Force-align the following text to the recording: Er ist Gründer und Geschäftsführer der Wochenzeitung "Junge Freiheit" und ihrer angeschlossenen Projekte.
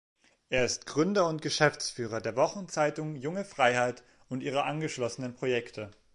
Er 0.49 0.65
ist 0.65 0.87
Gründer 0.87 1.27
und 1.27 1.43
Geschäftsführer 1.43 2.21
der 2.21 2.35
Wochenzeitung 2.35 3.15
"Junge 3.15 3.45
Freiheit" 3.45 4.01
und 4.29 4.41
ihrer 4.41 4.63
angeschlossenen 4.65 5.35
Projekte. 5.35 5.91